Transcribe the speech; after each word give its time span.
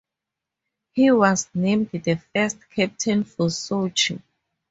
He 0.93 1.11
was 1.11 1.47
named 1.53 1.91
the 1.91 2.15
first 2.33 2.57
captain 2.71 3.23
for 3.23 3.49
Sochi. 3.49 4.19